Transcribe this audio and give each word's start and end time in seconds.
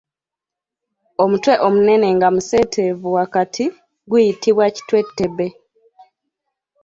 Omutwe 1.23 1.53
omunene 1.67 2.07
nga 2.15 2.27
museeteevu 2.35 3.07
wakati 3.17 3.65
guyitibwa 4.09 4.65
kitwe 4.75 4.99
tebe. 5.17 5.47